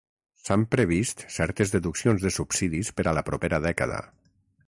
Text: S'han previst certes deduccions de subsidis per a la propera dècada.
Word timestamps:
S'han 0.45 0.61
previst 0.75 1.19
certes 1.35 1.73
deduccions 1.75 2.25
de 2.25 2.33
subsidis 2.39 2.91
per 3.01 3.07
a 3.11 3.15
la 3.21 3.25
propera 3.31 3.63
dècada. 3.69 4.01